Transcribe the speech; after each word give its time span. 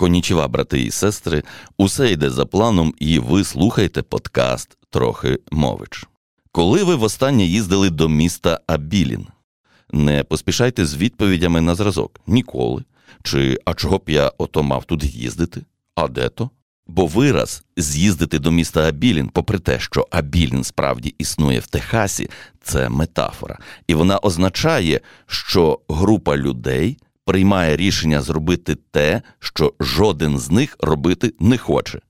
Конічева, 0.00 0.48
брати 0.48 0.82
і 0.82 0.90
сестри, 0.90 1.42
усе 1.76 2.12
йде 2.12 2.30
за 2.30 2.46
планом, 2.46 2.94
і 2.98 3.18
ви 3.18 3.44
слухаєте 3.44 4.02
подкаст 4.02 4.78
Трохи 4.90 5.38
мович. 5.52 6.06
Коли 6.52 6.84
ви 6.84 6.94
востаннє 6.94 7.44
їздили 7.44 7.90
до 7.90 8.08
міста 8.08 8.60
Абілін? 8.66 9.26
Не 9.92 10.24
поспішайте 10.24 10.86
з 10.86 10.96
відповідями 10.96 11.60
на 11.60 11.74
зразок 11.74 12.20
ніколи. 12.26 12.84
Чи 13.22 13.58
а 13.64 13.74
чого 13.74 13.98
б 13.98 14.02
я 14.06 14.32
ото 14.38 14.62
мав 14.62 14.84
тут 14.84 15.04
їздити? 15.04 15.62
А 15.94 16.08
де 16.08 16.28
то? 16.28 16.50
Бо 16.86 17.06
вираз 17.06 17.64
з'їздити 17.76 18.38
до 18.38 18.50
міста 18.50 18.88
Абілін, 18.88 19.28
попри 19.28 19.58
те, 19.58 19.80
що 19.80 20.06
Абілін 20.10 20.64
справді 20.64 21.14
існує 21.18 21.60
в 21.60 21.66
Техасі, 21.66 22.30
це 22.62 22.88
метафора, 22.88 23.58
і 23.86 23.94
вона 23.94 24.18
означає, 24.18 25.00
що 25.26 25.80
група 25.88 26.36
людей 26.36 26.98
приймає 27.24 27.76
рішення 27.76 28.22
зробити 28.22 28.76
те, 28.90 29.22
що 29.38 29.74
жоден 29.80 30.38
з 30.38 30.50
них 30.50 30.76
робити 30.80 31.34
не 31.40 31.58
хоче. 31.58 32.00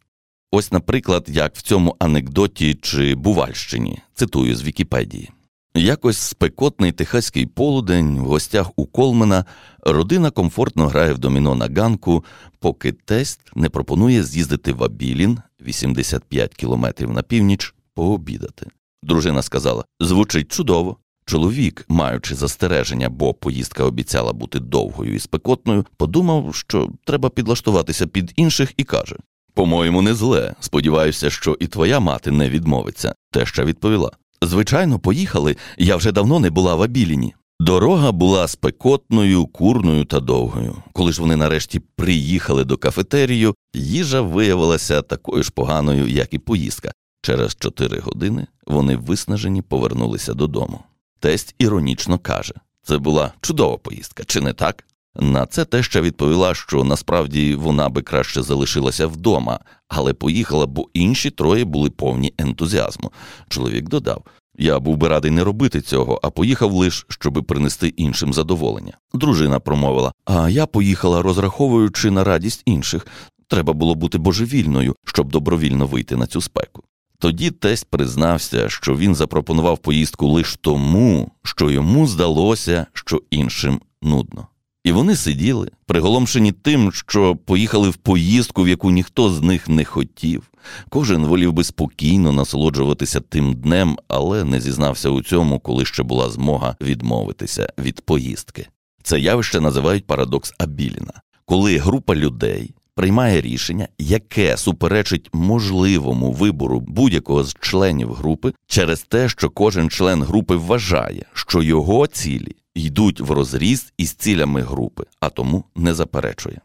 Ось, 0.53 0.73
наприклад, 0.73 1.25
як 1.29 1.57
в 1.57 1.63
цьому 1.63 1.97
анекдоті 1.99 2.75
чи 2.75 3.15
Бувальщині, 3.15 3.99
цитую 4.15 4.57
з 4.57 4.63
Вікіпедії. 4.63 5.31
Якось 5.75 6.19
спекотний 6.19 6.93
техаський 6.93 7.47
полудень 7.47 8.19
в 8.19 8.25
гостях 8.25 8.71
у 8.77 8.87
Колмена 8.87 9.45
родина 9.83 10.31
комфортно 10.31 10.89
грає 10.89 11.13
в 11.13 11.19
доміно 11.19 11.55
на 11.55 11.69
ганку, 11.69 12.25
поки 12.59 12.93
тесть 12.93 13.41
не 13.55 13.69
пропонує 13.69 14.25
з'їздити 14.25 14.73
в 14.73 14.85
Абілін 14.85 15.39
85 15.61 16.55
кілометрів 16.55 17.11
на 17.11 17.23
північ 17.23 17.75
пообідати. 17.95 18.67
Дружина 19.03 19.43
сказала: 19.43 19.85
звучить 20.01 20.53
чудово. 20.53 20.97
Чоловік, 21.31 21.85
маючи 21.89 22.35
застереження, 22.35 23.09
бо 23.09 23.35
поїздка 23.35 23.85
обіцяла 23.85 24.33
бути 24.33 24.59
довгою 24.59 25.15
і 25.15 25.19
спекотною, 25.19 25.87
подумав, 25.97 26.55
що 26.55 26.89
треба 27.05 27.31
підлаштуватися 27.31 28.07
під 28.07 28.33
інших, 28.37 28.73
і 28.77 28.85
каже: 28.85 29.17
По-моєму, 29.55 30.03
не 30.03 30.15
зле. 30.15 30.55
Сподіваюся, 30.61 31.31
що 31.31 31.57
і 31.61 31.67
твоя 31.67 32.01
мати 32.01 32.31
не 32.31 32.51
відмовиться. 32.51 33.15
Теща 33.33 33.65
відповіла: 33.65 34.11
Звичайно, 34.43 34.99
поїхали. 34.99 35.57
Я 35.79 35.97
вже 35.97 36.13
давно 36.13 36.41
не 36.41 36.51
була 36.51 36.75
в 36.75 36.83
Абіліні. 36.83 37.35
Дорога 37.61 38.13
була 38.13 38.49
спекотною, 38.49 39.47
курною 39.47 40.05
та 40.05 40.21
довгою. 40.21 40.77
Коли 40.93 41.13
ж 41.13 41.21
вони 41.21 41.37
нарешті 41.37 41.81
приїхали 41.97 42.65
до 42.65 42.77
кафетерію, 42.77 43.55
їжа 43.75 44.21
виявилася 44.21 45.03
такою 45.03 45.43
ж 45.43 45.51
поганою, 45.51 46.09
як 46.09 46.35
і 46.35 46.39
поїздка. 46.39 46.93
Через 47.23 47.55
чотири 47.55 48.01
години 48.01 48.47
вони 48.67 48.97
виснажені 48.97 49.63
повернулися 49.63 50.35
додому. 50.35 50.81
Тесть 51.21 51.55
іронічно 51.59 52.19
каже: 52.19 52.55
це 52.83 52.99
була 52.99 53.33
чудова 53.41 53.77
поїздка, 53.77 54.25
чи 54.27 54.41
не 54.41 54.53
так? 54.53 54.85
На 55.15 55.47
це 55.47 55.65
теща 55.65 56.01
відповіла, 56.01 56.55
що 56.55 56.85
насправді 56.85 57.55
вона 57.55 57.89
би 57.89 58.03
краще 58.03 58.43
залишилася 58.43 59.07
вдома, 59.07 59.61
але 59.89 60.15
поїхала, 60.15 60.67
бо 60.67 60.89
інші 60.95 61.31
троє 61.31 61.65
були 61.65 61.91
повні 61.91 62.35
ентузіазму. 62.39 63.13
Чоловік 63.49 63.89
додав: 63.89 64.25
я 64.59 64.79
був 64.79 64.97
би 64.97 65.09
радий 65.09 65.31
не 65.31 65.45
робити 65.45 65.81
цього, 65.81 66.21
а 66.23 66.31
поїхав 66.31 66.73
лише, 66.73 67.05
щоби 67.09 67.43
принести 67.43 67.89
іншим 67.89 68.33
задоволення. 68.33 68.93
Дружина 69.15 69.61
промовила: 69.61 70.13
А 70.25 70.49
я 70.51 70.67
поїхала, 70.67 71.23
розраховуючи 71.23 72.11
на 72.11 72.25
радість 72.25 72.63
інших. 72.65 73.07
Треба 73.49 73.73
було 73.73 73.95
бути 73.95 74.19
божевільною, 74.19 74.97
щоб 75.05 75.33
добровільно 75.33 75.87
вийти 75.87 76.17
на 76.17 76.27
цю 76.27 76.41
спеку. 76.41 76.83
Тоді 77.21 77.51
тесть 77.51 77.87
признався, 77.91 78.69
що 78.69 78.97
він 78.97 79.15
запропонував 79.15 79.79
поїздку 79.79 80.27
лише 80.29 80.57
тому, 80.61 81.31
що 81.43 81.71
йому 81.71 82.07
здалося, 82.07 82.87
що 82.93 83.23
іншим 83.31 83.81
нудно. 84.03 84.47
І 84.85 84.93
вони 84.93 85.17
сиділи, 85.17 85.71
приголомшені 85.87 86.53
тим, 86.53 86.93
що 86.93 87.37
поїхали 87.37 87.91
в 87.91 87.97
поїздку, 87.97 88.63
в 88.63 88.69
яку 88.69 88.91
ніхто 88.91 89.33
з 89.33 89.43
них 89.43 89.69
не 89.69 89.85
хотів. 89.85 90.51
Кожен 90.89 91.27
волів 91.27 91.53
би 91.53 91.65
спокійно 91.65 92.33
насолоджуватися 92.33 93.21
тим 93.21 93.55
днем, 93.55 93.99
але 94.09 94.45
не 94.45 94.61
зізнався 94.61 95.09
у 95.09 95.23
цьому, 95.23 95.61
коли 95.61 95.85
ще 95.85 96.03
була 96.03 96.31
змога 96.31 96.77
відмовитися 96.81 97.73
від 97.79 98.01
поїздки. 98.01 98.67
Це 99.03 99.21
явище 99.21 99.61
називають 99.61 100.07
парадокс 100.07 100.55
Абіліна, 100.59 101.23
коли 101.45 101.79
група 101.79 102.15
людей 102.15 102.75
приймає 103.01 103.41
рішення, 103.41 103.89
яке 103.99 104.57
суперечить 104.57 105.31
можливому 105.33 106.33
вибору 106.33 106.81
будь-якого 106.81 107.45
з 107.45 107.57
членів 107.61 108.13
групи 108.13 108.53
через 108.67 109.03
те, 109.03 109.29
що 109.29 109.51
кожен 109.51 109.91
член 109.91 110.23
групи 110.23 110.57
вважає, 110.57 111.25
що 111.35 111.63
його 111.63 112.07
цілі 112.07 112.57
йдуть 112.75 113.21
в 113.21 113.31
розріз 113.31 113.93
із 113.99 114.13
цілями 114.13 114.63
групи, 114.63 115.05
а 115.21 115.29
тому 115.29 115.65
не 115.77 115.95
заперечує. 115.95 116.61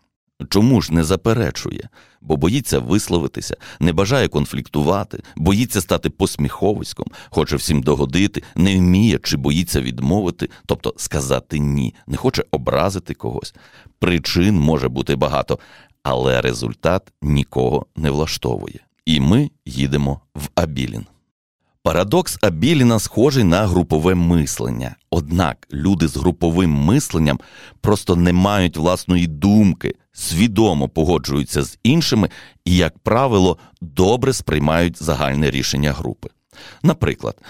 Чому 0.50 0.82
ж 0.82 0.94
не 0.94 1.04
заперечує? 1.04 1.90
Бо 2.22 2.38
боїться 2.38 2.80
висловитися, 2.80 3.58
не 3.80 3.94
бажає 3.94 4.28
конфліктувати, 4.28 5.24
боїться 5.36 5.82
стати 5.82 6.10
посміховиськом, 6.10 7.06
хоче 7.30 7.56
всім 7.56 7.82
догодити, 7.82 8.44
не 8.56 8.78
вміє 8.78 9.20
чи 9.24 9.38
боїться 9.38 9.82
відмовити, 9.82 10.50
тобто 10.66 10.94
сказати 10.98 11.60
ні, 11.60 11.96
не 12.08 12.18
хоче 12.18 12.44
образити 12.52 13.14
когось. 13.14 13.56
Причин 14.00 14.60
може 14.60 14.90
бути 14.90 15.16
багато, 15.16 15.60
але 16.06 16.42
результат 16.42 17.14
нікого 17.22 17.86
не 17.96 18.12
влаштовує. 18.12 18.80
І 19.06 19.20
ми 19.20 19.50
їдемо 19.66 20.20
в 20.36 20.50
Абілін. 20.56 21.06
Парадокс 21.84 22.38
Абіліна 22.42 23.00
схожий 23.00 23.44
на 23.44 23.68
групове 23.68 24.16
мислення. 24.16 24.96
Однак 25.10 25.68
люди 25.74 26.08
з 26.08 26.18
груповим 26.18 26.72
мисленням 26.72 27.40
просто 27.82 28.16
не 28.16 28.34
мають 28.34 28.78
власної 28.78 29.28
думки, 29.28 29.96
свідомо 30.14 30.90
погоджуються 30.90 31.64
з 31.64 31.80
іншими 31.84 32.30
і, 32.66 32.76
як 32.76 33.00
правило, 33.00 33.58
добре 33.82 34.34
сприймають 34.34 35.04
загальне 35.04 35.52
рішення 35.52 35.92
групи. 35.92 36.30
Наприклад, 36.84 37.42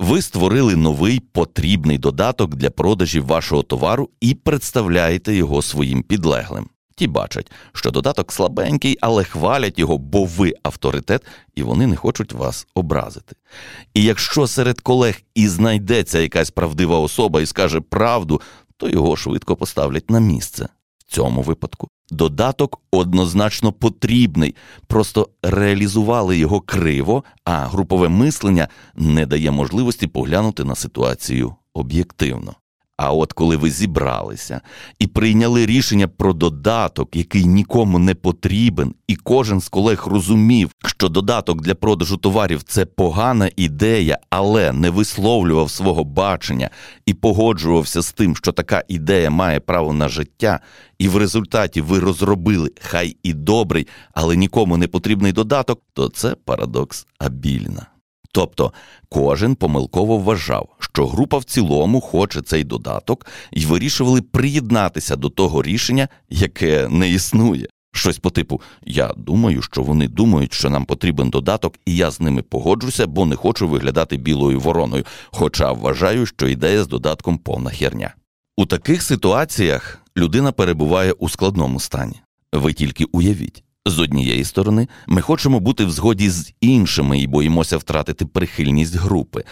ви 0.00 0.22
створили 0.22 0.76
новий 0.76 1.20
потрібний 1.20 1.98
додаток 1.98 2.54
для 2.54 2.70
продажів 2.70 3.26
вашого 3.26 3.62
товару 3.62 4.10
і 4.20 4.34
представляєте 4.34 5.34
його 5.34 5.62
своїм 5.62 6.02
підлеглим. 6.02 6.68
Ті 6.98 7.06
бачать, 7.06 7.52
що 7.72 7.90
додаток 7.90 8.32
слабенький, 8.32 8.98
але 9.00 9.24
хвалять 9.24 9.78
його, 9.78 9.98
бо 9.98 10.24
ви 10.24 10.54
авторитет, 10.62 11.22
і 11.54 11.62
вони 11.62 11.86
не 11.86 11.96
хочуть 11.96 12.32
вас 12.32 12.66
образити. 12.74 13.36
І 13.94 14.02
якщо 14.02 14.46
серед 14.46 14.80
колег 14.80 15.20
і 15.34 15.48
знайдеться 15.48 16.18
якась 16.18 16.50
правдива 16.50 16.98
особа 16.98 17.40
і 17.40 17.46
скаже 17.46 17.80
правду, 17.80 18.40
то 18.76 18.88
його 18.88 19.16
швидко 19.16 19.56
поставлять 19.56 20.10
на 20.10 20.20
місце. 20.20 20.68
В 20.98 21.12
цьому 21.12 21.42
випадку 21.42 21.88
додаток 22.10 22.80
однозначно 22.90 23.72
потрібний, 23.72 24.54
просто 24.86 25.28
реалізували 25.42 26.38
його 26.38 26.60
криво, 26.60 27.24
а 27.44 27.66
групове 27.66 28.08
мислення 28.08 28.68
не 28.94 29.26
дає 29.26 29.50
можливості 29.50 30.06
поглянути 30.06 30.64
на 30.64 30.74
ситуацію 30.74 31.54
об'єктивно. 31.74 32.54
А 32.96 33.12
от 33.12 33.32
коли 33.32 33.56
ви 33.56 33.70
зібралися 33.70 34.60
і 34.98 35.06
прийняли 35.06 35.66
рішення 35.66 36.08
про 36.08 36.32
додаток, 36.32 37.16
який 37.16 37.44
нікому 37.44 37.98
не 37.98 38.14
потрібен, 38.14 38.94
і 39.08 39.16
кожен 39.16 39.60
з 39.60 39.68
колег 39.68 40.06
розумів, 40.06 40.70
що 40.86 41.08
додаток 41.08 41.62
для 41.62 41.74
продажу 41.74 42.16
товарів 42.16 42.62
це 42.62 42.86
погана 42.86 43.50
ідея, 43.56 44.18
але 44.30 44.72
не 44.72 44.90
висловлював 44.90 45.70
свого 45.70 46.04
бачення 46.04 46.70
і 47.06 47.14
погоджувався 47.14 48.02
з 48.02 48.12
тим, 48.12 48.36
що 48.36 48.52
така 48.52 48.84
ідея 48.88 49.30
має 49.30 49.60
право 49.60 49.92
на 49.92 50.08
життя, 50.08 50.60
і 50.98 51.08
в 51.08 51.16
результаті 51.16 51.80
ви 51.80 51.98
розробили 51.98 52.70
хай 52.80 53.16
і 53.22 53.32
добрий, 53.32 53.86
але 54.14 54.36
нікому 54.36 54.76
не 54.76 54.88
потрібний 54.88 55.32
додаток, 55.32 55.82
то 55.92 56.08
це 56.08 56.34
парадокс 56.44 57.06
Абіліна. 57.18 57.86
Тобто 58.36 58.72
кожен 59.08 59.54
помилково 59.54 60.18
вважав, 60.18 60.68
що 60.96 61.06
група 61.06 61.38
в 61.38 61.44
цілому 61.44 62.00
хоче 62.00 62.42
цей 62.42 62.64
додаток, 62.64 63.26
і 63.52 63.66
вирішували 63.66 64.22
приєднатися 64.22 65.16
до 65.16 65.28
того 65.28 65.62
рішення, 65.62 66.08
яке 66.30 66.88
не 66.88 67.10
існує. 67.10 67.66
Щось 67.92 68.18
по 68.18 68.30
типу 68.30 68.60
Я 68.86 69.12
думаю, 69.16 69.62
що 69.62 69.82
вони 69.82 70.08
думають, 70.08 70.52
що 70.52 70.70
нам 70.70 70.84
потрібен 70.84 71.30
додаток, 71.30 71.74
і 71.86 71.96
я 71.96 72.10
з 72.10 72.20
ними 72.20 72.42
погоджуся, 72.42 73.06
бо 73.06 73.26
не 73.26 73.36
хочу 73.36 73.68
виглядати 73.68 74.16
білою 74.16 74.60
вороною, 74.60 75.04
хоча 75.26 75.72
вважаю, 75.72 76.26
що 76.26 76.48
ідея 76.48 76.84
з 76.84 76.88
додатком 76.88 77.38
повна 77.38 77.70
херня. 77.70 78.14
У 78.56 78.66
таких 78.66 79.02
ситуаціях 79.02 79.98
людина 80.16 80.52
перебуває 80.52 81.12
у 81.12 81.28
складному 81.28 81.80
стані. 81.80 82.20
Ви 82.52 82.72
тільки 82.72 83.04
уявіть. 83.04 83.65
З 83.86 83.98
однієї 83.98 84.44
сторони, 84.44 84.88
ми 85.06 85.20
хочемо 85.20 85.60
бути 85.60 85.84
в 85.84 85.90
згоді 85.90 86.30
з 86.30 86.52
іншими 86.60 87.18
і 87.18 87.26
боїмося 87.26 87.76
втратити 87.76 88.26
прихильність 88.26 88.96
групи. 88.96 89.44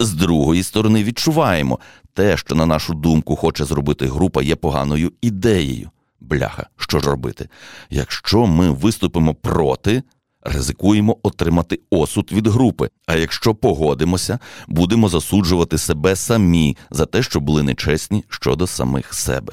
З 0.00 0.12
другої 0.12 0.62
сторони, 0.62 1.04
відчуваємо 1.04 1.78
те, 2.14 2.36
що, 2.36 2.54
на 2.54 2.66
нашу 2.66 2.94
думку, 2.94 3.36
хоче 3.36 3.64
зробити 3.64 4.06
група, 4.06 4.42
є 4.42 4.56
поганою 4.56 5.12
ідеєю. 5.22 5.90
Бляха, 6.20 6.66
що 6.76 6.98
ж 6.98 7.10
робити? 7.10 7.48
Якщо 7.90 8.46
ми 8.46 8.70
виступимо 8.70 9.34
проти, 9.34 10.02
ризикуємо 10.42 11.16
отримати 11.22 11.80
осуд 11.90 12.32
від 12.32 12.46
групи. 12.46 12.90
А 13.06 13.16
якщо 13.16 13.54
погодимося, 13.54 14.38
будемо 14.68 15.08
засуджувати 15.08 15.78
себе 15.78 16.16
самі 16.16 16.76
за 16.90 17.06
те, 17.06 17.22
що 17.22 17.40
були 17.40 17.62
нечесні 17.62 18.24
щодо 18.28 18.66
самих 18.66 19.14
себе. 19.14 19.52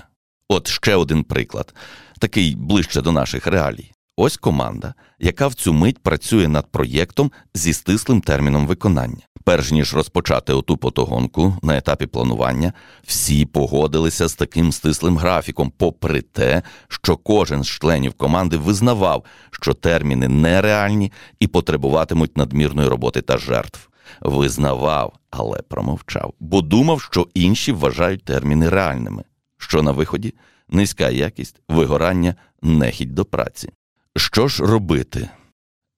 От 0.49 0.67
ще 0.67 0.95
один 0.95 1.23
приклад. 1.23 1.73
такий 2.19 2.55
ближче 2.55 3.01
до 3.01 3.11
наших 3.11 3.47
реалій. 3.47 3.91
Ось 4.15 4.37
команда, 4.37 4.93
яка 5.19 5.47
в 5.47 5.53
цю 5.53 5.73
мить 5.73 5.99
працює 5.99 6.47
над 6.47 6.71
проєктом 6.71 7.31
зі 7.53 7.73
стислим 7.73 8.21
терміном 8.21 8.67
виконання. 8.67 9.21
Перш 9.43 9.71
ніж 9.71 9.93
розпочати 9.93 10.53
оту 10.53 10.77
потогонку 10.77 11.57
на 11.61 11.77
етапі 11.77 12.05
планування, 12.05 12.73
всі 13.03 13.45
погодилися 13.45 14.27
з 14.27 14.35
таким 14.35 14.71
стислим 14.71 15.17
графіком, 15.17 15.73
попри 15.77 16.21
те, 16.21 16.61
що 16.87 17.17
кожен 17.17 17.63
з 17.63 17.67
членів 17.67 18.13
команди 18.13 18.57
визнавав, 18.57 19.25
що 19.51 19.73
терміни 19.73 20.27
нереальні 20.27 21.11
і 21.39 21.47
потребуватимуть 21.47 22.37
надмірної 22.37 22.87
роботи 22.87 23.21
та 23.21 23.37
жертв. 23.37 23.89
Визнавав, 24.21 25.13
але 25.31 25.61
промовчав, 25.61 26.33
бо 26.39 26.61
думав, 26.61 27.01
що 27.01 27.27
інші 27.33 27.71
вважають 27.71 28.23
терміни 28.23 28.69
реальними. 28.69 29.23
Що 29.57 29.83
на 29.83 29.91
виході 29.91 30.33
низька 30.69 31.09
якість, 31.09 31.61
вигорання, 31.69 32.35
нехідь 32.61 33.15
до 33.15 33.25
праці. 33.25 33.69
Що 34.15 34.47
ж 34.47 34.65
робити? 34.65 35.29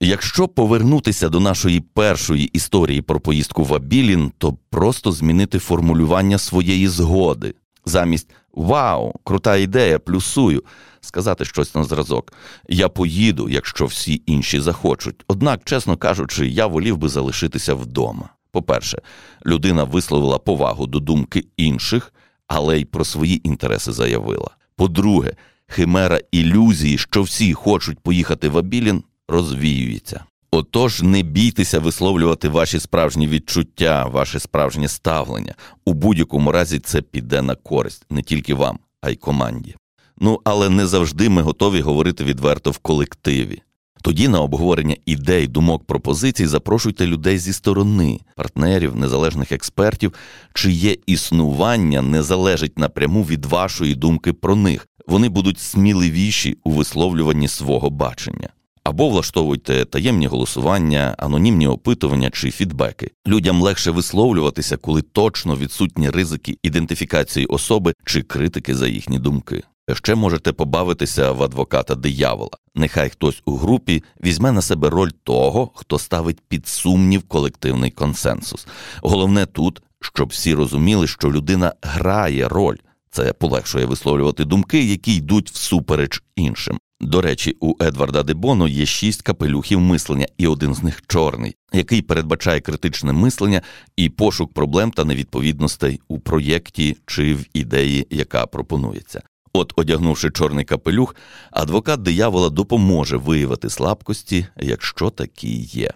Якщо 0.01 0.47
повернутися 0.47 1.29
до 1.29 1.39
нашої 1.39 1.79
першої 1.79 2.45
історії 2.45 3.01
про 3.01 3.19
поїздку 3.19 3.63
в 3.63 3.73
Абілін, 3.73 4.31
то 4.37 4.57
просто 4.69 5.11
змінити 5.11 5.59
формулювання 5.59 6.37
своєї 6.37 6.87
згоди. 6.87 7.53
Замість 7.85 8.29
Вау, 8.53 9.13
крута 9.23 9.55
ідея, 9.55 9.99
плюсую, 9.99 10.63
сказати 11.01 11.45
щось 11.45 11.75
на 11.75 11.83
зразок. 11.83 12.33
Я 12.69 12.89
поїду, 12.89 13.49
якщо 13.49 13.85
всі 13.85 14.23
інші 14.25 14.59
захочуть. 14.59 15.23
Однак, 15.27 15.61
чесно 15.63 15.97
кажучи, 15.97 16.47
я 16.47 16.67
волів 16.67 16.97
би 16.97 17.09
залишитися 17.09 17.73
вдома. 17.73 18.29
По-перше, 18.51 19.01
людина 19.45 19.83
висловила 19.83 20.37
повагу 20.37 20.87
до 20.87 20.99
думки 20.99 21.45
інших, 21.57 22.13
але 22.47 22.79
й 22.79 22.85
про 22.85 23.05
свої 23.05 23.47
інтереси 23.47 23.91
заявила. 23.91 24.49
По-друге, 24.75 25.33
химера 25.67 26.19
ілюзії, 26.31 26.97
що 26.97 27.21
всі 27.21 27.53
хочуть 27.53 27.99
поїхати 27.99 28.49
в 28.49 28.57
Абілін, 28.57 29.03
розвіюється. 29.27 30.23
Отож, 30.51 31.01
не 31.01 31.21
бійтеся 31.21 31.79
висловлювати 31.79 32.49
ваші 32.49 32.79
справжні 32.79 33.27
відчуття, 33.27 34.05
ваше 34.05 34.39
справжнє 34.39 34.87
ставлення. 34.87 35.53
У 35.85 35.93
будь-якому 35.93 36.51
разі 36.51 36.79
це 36.79 37.01
піде 37.01 37.41
на 37.41 37.55
користь 37.55 38.05
не 38.09 38.21
тільки 38.21 38.53
вам, 38.53 38.79
а 39.01 39.09
й 39.09 39.15
команді. 39.15 39.75
Ну 40.17 40.39
але 40.43 40.69
не 40.69 40.87
завжди 40.87 41.29
ми 41.29 41.41
готові 41.41 41.81
говорити 41.81 42.23
відверто 42.23 42.71
в 42.71 42.77
колективі. 42.77 43.61
Тоді 44.01 44.27
на 44.27 44.41
обговорення 44.41 44.95
ідей, 45.05 45.47
думок, 45.47 45.83
пропозицій 45.83 46.47
запрошуйте 46.47 47.07
людей 47.07 47.37
зі 47.37 47.53
сторони, 47.53 48.19
партнерів, 48.35 48.95
незалежних 48.95 49.51
експертів, 49.51 50.13
чиє 50.53 50.97
існування 51.05 52.01
не 52.01 52.23
залежить 52.23 52.79
напряму 52.79 53.23
від 53.23 53.45
вашої 53.45 53.95
думки 53.95 54.33
про 54.33 54.55
них. 54.55 54.87
Вони 55.07 55.29
будуть 55.29 55.59
сміливіші 55.59 56.57
у 56.63 56.71
висловлюванні 56.71 57.47
свого 57.47 57.89
бачення. 57.89 58.49
Або 58.83 59.09
влаштовуйте 59.09 59.85
таємні 59.85 60.27
голосування, 60.27 61.15
анонімні 61.17 61.67
опитування 61.67 62.29
чи 62.29 62.51
фідбеки. 62.51 63.11
Людям 63.27 63.61
легше 63.61 63.91
висловлюватися, 63.91 64.77
коли 64.77 65.01
точно 65.01 65.55
відсутні 65.55 66.09
ризики 66.09 66.57
ідентифікації 66.63 67.45
особи 67.45 67.93
чи 68.05 68.21
критики 68.21 68.75
за 68.75 68.87
їхні 68.87 69.19
думки. 69.19 69.63
Ще 69.93 70.15
можете 70.15 70.51
побавитися 70.51 71.31
в 71.31 71.43
адвоката 71.43 71.95
диявола. 71.95 72.57
Нехай 72.75 73.09
хтось 73.09 73.41
у 73.45 73.55
групі 73.55 74.03
візьме 74.23 74.51
на 74.51 74.61
себе 74.61 74.89
роль 74.89 75.11
того, 75.23 75.71
хто 75.75 75.99
ставить 75.99 76.41
під 76.47 76.67
сумнів 76.67 77.23
колективний 77.23 77.91
консенсус. 77.91 78.67
Головне 79.01 79.45
тут, 79.45 79.81
щоб 80.01 80.29
всі 80.29 80.53
розуміли, 80.53 81.07
що 81.07 81.31
людина 81.31 81.73
грає 81.81 82.47
роль. 82.47 82.77
Це 83.15 83.33
полегшує 83.33 83.85
висловлювати 83.85 84.45
думки, 84.45 84.83
які 84.83 85.15
йдуть 85.15 85.51
всупереч 85.51 86.23
іншим. 86.35 86.79
До 87.01 87.21
речі, 87.21 87.57
у 87.59 87.83
Едварда 87.83 88.23
Дебоно 88.23 88.67
є 88.67 88.85
шість 88.85 89.21
капелюхів 89.21 89.81
мислення, 89.81 90.25
і 90.37 90.47
один 90.47 90.75
з 90.75 90.83
них 90.83 91.03
чорний, 91.07 91.55
який 91.73 92.01
передбачає 92.01 92.59
критичне 92.59 93.13
мислення 93.13 93.61
і 93.97 94.09
пошук 94.09 94.53
проблем 94.53 94.91
та 94.91 95.05
невідповідностей 95.05 96.01
у 96.07 96.19
проєкті 96.19 96.97
чи 97.05 97.33
в 97.33 97.45
ідеї, 97.53 98.07
яка 98.09 98.45
пропонується. 98.45 99.21
От, 99.53 99.73
одягнувши 99.75 100.29
чорний 100.29 100.65
капелюх, 100.65 101.15
адвокат 101.51 102.01
диявола 102.01 102.49
допоможе 102.49 103.17
виявити 103.17 103.69
слабкості, 103.69 104.47
якщо 104.57 105.09
такі 105.09 105.55
є. 105.61 105.91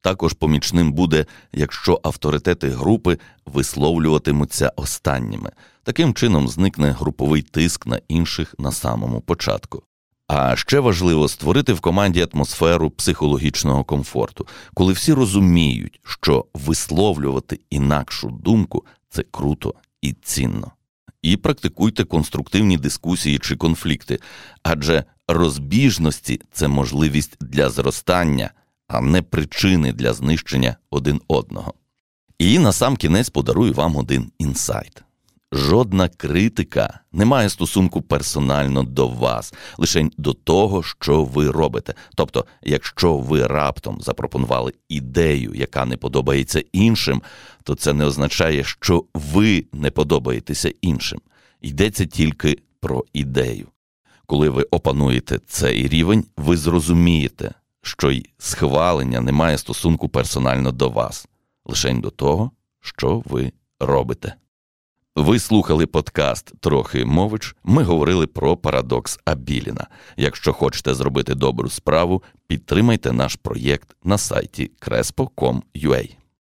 Також 0.00 0.32
помічним 0.32 0.92
буде, 0.92 1.26
якщо 1.52 2.00
авторитети 2.02 2.68
групи 2.68 3.18
висловлюватимуться 3.46 4.72
останніми. 4.76 5.50
Таким 5.82 6.14
чином 6.14 6.48
зникне 6.48 6.92
груповий 6.92 7.42
тиск 7.42 7.86
на 7.86 8.00
інших 8.08 8.54
на 8.58 8.72
самому 8.72 9.20
початку. 9.20 9.82
А 10.28 10.56
ще 10.56 10.80
важливо 10.80 11.28
створити 11.28 11.72
в 11.72 11.80
команді 11.80 12.26
атмосферу 12.32 12.90
психологічного 12.90 13.84
комфорту, 13.84 14.46
коли 14.74 14.92
всі 14.92 15.12
розуміють, 15.12 16.00
що 16.04 16.44
висловлювати 16.54 17.60
інакшу 17.70 18.28
думку 18.28 18.84
це 19.10 19.24
круто 19.30 19.74
і 20.02 20.12
цінно. 20.12 20.72
І 21.22 21.36
практикуйте 21.36 22.04
конструктивні 22.04 22.76
дискусії 22.76 23.38
чи 23.38 23.56
конфлікти, 23.56 24.18
адже 24.62 25.04
розбіжності 25.28 26.40
це 26.52 26.68
можливість 26.68 27.36
для 27.40 27.70
зростання, 27.70 28.50
а 28.88 29.00
не 29.00 29.22
причини 29.22 29.92
для 29.92 30.12
знищення 30.12 30.76
один 30.90 31.20
одного. 31.28 31.74
І 32.38 32.58
на 32.58 32.72
сам 32.72 32.96
кінець 32.96 33.30
подарую 33.30 33.72
вам 33.72 33.96
один 33.96 34.30
інсайт. 34.38 35.02
Жодна 35.52 36.08
критика 36.08 37.00
не 37.12 37.24
має 37.24 37.48
стосунку 37.48 38.02
персонально 38.02 38.82
до 38.82 39.08
вас, 39.08 39.54
лише 39.78 40.10
до 40.16 40.32
того, 40.32 40.82
що 40.82 41.24
ви 41.24 41.50
робите. 41.50 41.94
Тобто, 42.14 42.44
якщо 42.62 43.16
ви 43.16 43.46
раптом 43.46 44.00
запропонували 44.00 44.72
ідею, 44.88 45.54
яка 45.54 45.84
не 45.84 45.96
подобається 45.96 46.62
іншим, 46.72 47.22
то 47.62 47.74
це 47.74 47.92
не 47.92 48.04
означає, 48.04 48.64
що 48.64 49.04
ви 49.14 49.64
не 49.72 49.90
подобаєтеся 49.90 50.72
іншим. 50.80 51.20
Йдеться 51.60 52.06
тільки 52.06 52.58
про 52.80 53.04
ідею. 53.12 53.66
Коли 54.26 54.48
ви 54.48 54.62
опануєте 54.62 55.38
цей 55.46 55.88
рівень, 55.88 56.24
ви 56.36 56.56
зрозумієте, 56.56 57.54
що 57.88 58.10
й 58.10 58.26
схвалення 58.38 59.20
не 59.20 59.32
має 59.32 59.58
стосунку 59.58 60.08
персонально 60.08 60.72
до 60.72 60.88
вас, 60.88 61.28
лише 61.64 61.94
до 61.94 62.10
того, 62.10 62.50
що 62.80 63.22
ви 63.26 63.52
робите. 63.80 64.34
Ви 65.16 65.38
слухали 65.38 65.86
подкаст 65.86 66.52
Трохи 66.60 67.04
мович. 67.04 67.56
Ми 67.64 67.82
говорили 67.82 68.26
про 68.26 68.56
парадокс 68.56 69.18
Абіліна. 69.24 69.86
Якщо 70.16 70.52
хочете 70.52 70.94
зробити 70.94 71.34
добру 71.34 71.68
справу, 71.70 72.22
підтримайте 72.46 73.12
наш 73.12 73.36
проєкт 73.36 73.96
на 74.04 74.18
сайті 74.18 74.70
crespo.com.ua. 74.80 76.27